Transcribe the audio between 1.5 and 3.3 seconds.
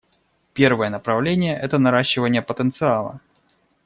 это наращивание потенциала.